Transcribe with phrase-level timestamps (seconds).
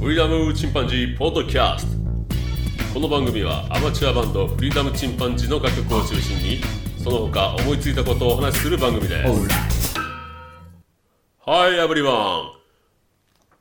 [0.00, 2.94] フリーダムチンパンジーポッドキャスト。
[2.94, 6.60] この番組はアマチュアバンドフリーダムチンパンジーの楽曲を中心に
[7.02, 9.24] その他思いついたことをお話しする番組で
[9.70, 9.94] す。
[11.44, 11.78] はい。
[11.78, 12.52] エブリワン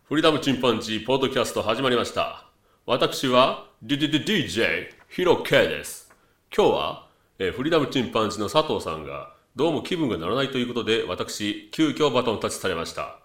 [0.07, 2.45] フリーダムチンパンジーポッドキャスト始まりました。
[2.85, 6.11] 私は DDDJ ヒロ K です。
[6.55, 7.07] 今日は、
[7.39, 13.19] えーフリーダムチンパンジーの佐藤さんがどうも気分が乗らないということで私急遽バトンタッチされました。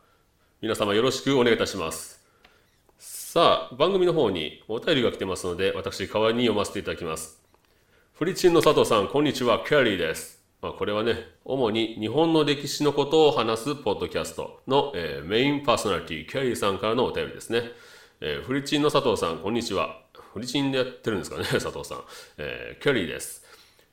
[0.63, 2.20] 皆様よろしくお願いいたします
[3.33, 7.41] さあ、番組の方にお便りが来てますので、私、代わりに読ませていただきます。
[8.14, 10.43] フリチンの佐藤さん、こんにちは、ケリーです。
[10.61, 17.71] まあ、これはね、主に日本の歴史のことを話すポッドキャストの、えーメインパーソナリティ、ケリーさんからのお便りですね。
[18.21, 20.03] えーフリチンの佐藤さん、こんにちは。
[20.32, 22.03] フリチンでやってるんですかね、 佐藤さん。
[22.39, 23.45] えーケリーです。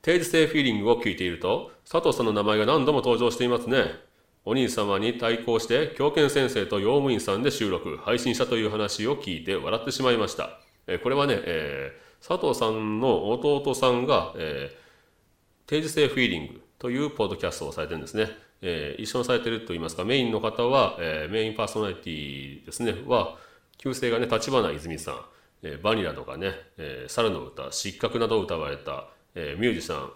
[0.01, 4.06] 定時性フィーリングを聞いていると、佐藤さんの名前が何度も登場していますね。
[4.49, 18.29] お兄様に対抗して狂犬先生と用務員さんで収録配信したという話を聞いて笑ってしまいました、えこれはね、えー佐藤さんの弟さんが、えー定時性フィーリングというポッドキャストをされてるんですね、
[18.61, 22.95] えー一緒にされてるといいますかメインの方は、えメインパーソナリティですね。
[23.05, 23.35] は
[23.77, 25.21] 旧姓がね立花泉さん、
[25.63, 30.09] えバニラとかね、えー猿の歌失格などを歌われた、えミュージシャン。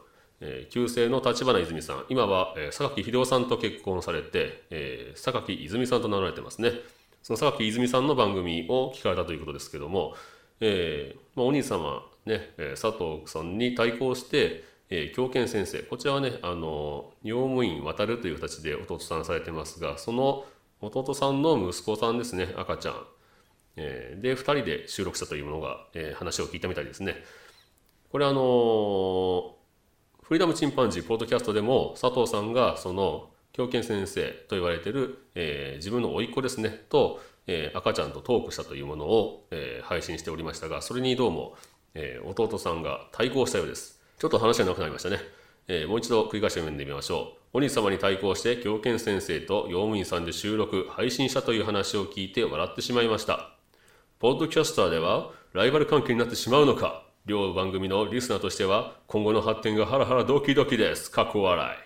[0.69, 2.05] 旧姓の立花泉さん。
[2.09, 6.71] 今は、榊秀夫さんと結婚されて、榊泉さんと名乗られてますね。
[7.21, 10.15] その榊泉さんの番組を聞かれたということですけども、
[10.59, 15.79] えーまあ、お兄様ね、佐藤さんに対抗して、えー狂犬先生。
[15.79, 20.45] こちらはねあの用務員渡るという形で弟さんされてますがその
[20.81, 22.95] 弟さんの息子さんですね赤ちゃん、
[23.77, 27.15] えーで2人で収録したというものが、えー話を聞いたみたいですね。
[28.11, 29.60] これあのー
[30.31, 41.57] フリーダムチンパンジーポッドキャストでも佐藤さんがその狂犬先生と言われてる、えー自分の甥っ子ですねと、えー赤ちゃんとトークしたというものを、えー配信しておりましたがそれにどうも、
[41.95, 43.99] え弟さんが対抗したようです。
[44.19, 45.17] ちょっと話が長くなりましたね、
[45.67, 47.57] えもう一度繰り返して読んでみましょう。
[47.57, 53.49] お兄様に対抗して狂犬先生と用務員さんで収録配信したという話を聞いて笑ってしまいました。
[54.19, 61.11] ポッドキャスターではライバル関係になってしまうのか両番組のリスナーとしては今後の発展がハラハラドキドキです。
[61.11, 61.79] かっこ笑い。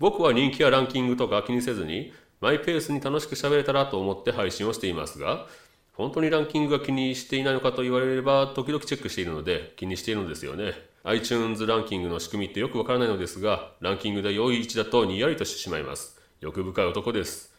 [0.00, 5.46] 僕は人気やランキングとか気にせずにマイペースに楽しく喋れたらと思って配信をしていますが
[5.92, 10.72] 本当にランキングが気にしていないのかと言われれば時々チェックしているので気にしているのですよね。
[11.04, 16.20] iTunes ランキングの仕組みってよくわからないのですがランキングで良い位置だとにやりとしてしまいます。
[16.40, 17.54] 欲深い男です。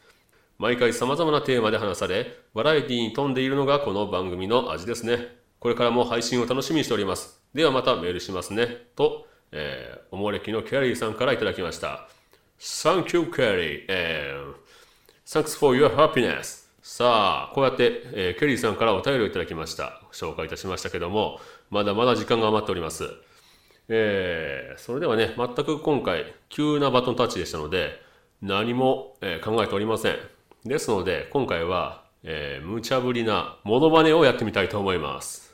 [0.57, 5.40] 毎回様々なテーマで話され、バラエティに富んでいるのがこの番組の味ですね。
[5.61, 7.39] これからも配信を楽しみにしております。
[7.53, 8.87] ではまたメールしますね。
[8.95, 12.09] と、えー、おもれきのケリーさんからいただきました。
[12.59, 13.83] Thank you, Kelly.
[13.87, 14.55] And
[15.23, 16.67] thanks for your happiness.
[16.81, 20.01] さあ、こうやって、えーケリーさんからお便りをいただきました。
[20.11, 21.39] 紹介いたしましたけども、
[21.69, 23.07] まだまだ時間が余っております。
[23.87, 28.01] えーそれではね、全く今回、急なバトンタッチでしたので、
[28.41, 30.17] 何も、えー考えておりません。
[30.65, 35.50] ですので、今回は、えー無茶ぶりなモノマネをやってみたいと思います。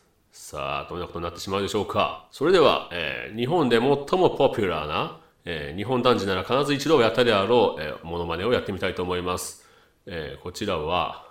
[0.49, 2.29] さあ、どんなことになってしまうでしょうか。
[2.31, 9.67] それでは、えー日本で最もポピュラーな、えー日本男児なら必ず一度やったであろう、えーモノマネをやってみたいと思います。
[10.05, 11.25] えーこちらは、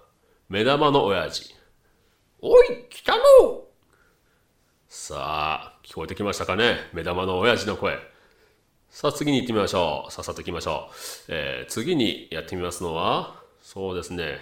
[0.51, 1.55] 目玉の親父。
[2.43, 3.23] おい、来たの
[4.87, 6.77] さあ、聞こえてきましたかね？
[6.93, 7.97] 目玉の親父の声。
[8.91, 10.13] さあ、次に行ってみましょう。
[10.13, 10.95] さっさと行きましょう。
[11.29, 14.41] えー次にやってみますのは、そうですね。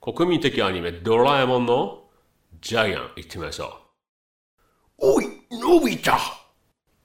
[0.00, 2.04] 国民的アニメ、ドラえもんの
[2.60, 3.83] ジャイアン、行ってみましょう
[4.98, 6.14] おい、のび太う。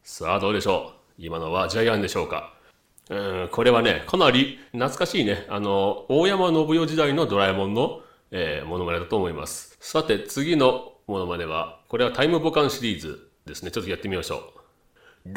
[0.03, 2.53] さあ、どうでしょう今のはジャイアンでしょうか
[3.09, 5.45] うん、これはね、かなり懐かしいね。
[5.49, 8.01] あの、大山信代時代のドラえもんの、
[8.31, 9.75] えー、モノマネだと思います。
[9.79, 13.71] さて、次のモノマネは、これはタイムボカンシリーズですね。
[13.71, 14.53] ちょっとやってみましょ
[15.25, 15.31] う。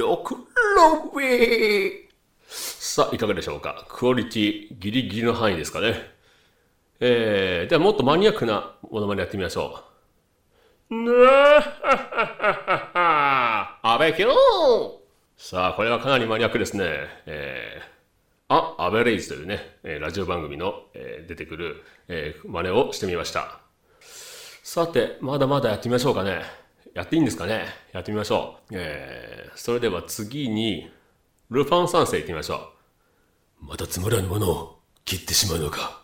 [2.47, 5.95] さあ、いかがでしょうかクオリティギリギリの範囲ですかね。
[7.01, 9.92] えー、ではもっとマニアックなものまねやってみましょう。
[10.93, 14.35] ぬわははは安倍キロ
[15.39, 16.85] さあ、これはかなりマニアックですね。
[17.25, 23.61] えー、あ、アベレイジというね、えラジオ番組の、えー出てくる、えー真似をしてみました。
[24.63, 26.43] さて、まだまだやってみましょうかね。
[26.93, 27.65] やっていいんですかね
[27.95, 28.75] やってみましょう。
[28.75, 30.91] えー、それでは次に、
[31.49, 32.71] ルパン三世行ってみましょ
[33.63, 33.65] う。
[33.65, 36.03] またつまらぬものを切ってしまうのか。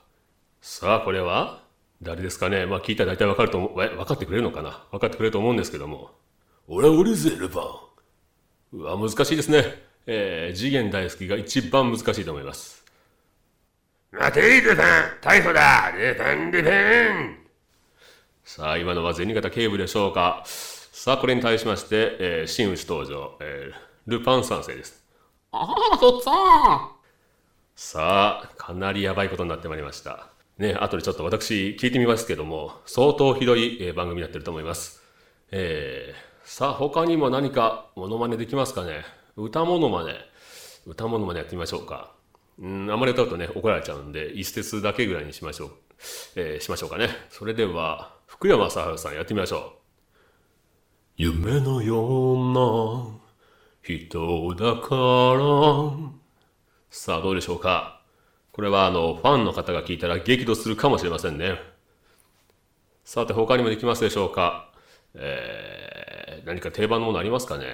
[0.63, 1.68] さあ、これは？
[2.01, 2.65] 誰ですかね？
[2.67, 4.85] まあ聞いたら大体わかると思う、え分かってくれるのかな？
[4.93, 6.13] 分かってくれると思うんですけども。
[6.69, 7.65] 俺は俺ぜ、ルパン。
[8.79, 9.83] うわ、難しいですね。
[10.07, 12.85] えー、次元大好きが一番難しいと思います。
[14.13, 14.87] 待て、ルパン
[15.21, 17.39] 逮捕だルパン、ルパン
[18.45, 20.45] さあ、今のは銭形警部でしょうか？
[20.47, 25.05] さあ、これに対しまして、えー真打ち登場、えールパン三世です。
[25.53, 26.89] ああ、そっちゃ
[27.75, 30.29] さあ、かなりやばいことになってまいりました。
[30.59, 35.01] ね、後でちょっと私聞いてみますけども、相当ひどい、番組になってると思います。
[35.53, 39.05] えー、さあ、他にも何かモノマネできますかね？
[39.37, 40.15] 歌モノマネ。
[40.85, 42.13] 歌モノマネやってみましょうか。
[42.59, 45.71] うん、あまり歌うとね、怒られちゃうんで、一節だけぐらいにしましょう。
[46.35, 47.11] えーしましょうかね。
[47.31, 49.63] それでは、福山雅治さんやってみましょう。
[51.17, 53.21] 夢のような
[53.83, 54.95] 人だか
[55.35, 56.13] ら。
[56.91, 58.03] さあ、どうでしょうか？
[58.59, 61.61] これは、あの、ファンの方が聞いたら激怒するかもしれませんね。
[63.05, 64.73] さて、他にもできますでしょうか。
[65.15, 67.67] えー、何か定番のものありますかね。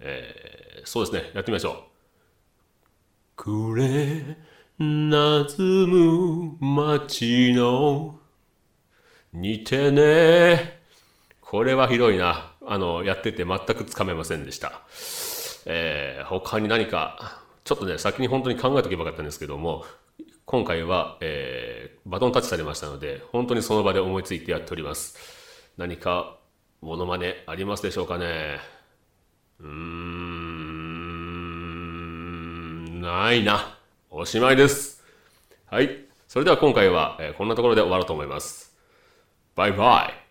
[0.00, 1.30] えー、そうですね。
[1.32, 3.36] やってみましょう。
[3.36, 4.36] くれ
[4.84, 8.18] なずむ街の
[9.32, 10.80] 似てね
[11.40, 12.52] これはひどいな。
[12.66, 14.82] あの、やってて全くつかめませんでした。
[15.66, 19.84] えー他に何か、ちょっとね、先に本当に考えとけばよかったんですけども、
[20.44, 25.16] 今回は、えーバトンタッチされましたので、本当にその場で思いついてやっております。
[25.78, 26.36] 何か、
[26.82, 28.58] モノマネありますでしょうかね？
[29.58, 29.70] うーん、
[33.00, 33.78] ないな。
[34.10, 35.02] おしまいです。
[35.70, 36.04] はい。
[36.28, 38.76] それでは今回は、えーこんなところで終わろうと思います。
[39.54, 40.23] バイバイ。